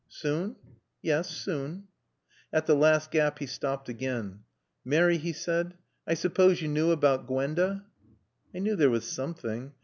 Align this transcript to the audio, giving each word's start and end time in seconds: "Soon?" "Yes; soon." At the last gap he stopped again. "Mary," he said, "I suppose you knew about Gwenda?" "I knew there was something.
"Soon?" 0.09 0.55
"Yes; 1.03 1.29
soon." 1.29 1.87
At 2.51 2.65
the 2.65 2.73
last 2.73 3.11
gap 3.11 3.37
he 3.37 3.45
stopped 3.45 3.87
again. 3.87 4.39
"Mary," 4.83 5.19
he 5.19 5.31
said, 5.31 5.75
"I 6.07 6.15
suppose 6.15 6.59
you 6.59 6.69
knew 6.69 6.89
about 6.89 7.27
Gwenda?" 7.27 7.85
"I 8.51 8.57
knew 8.57 8.75
there 8.75 8.89
was 8.89 9.05
something. 9.07 9.73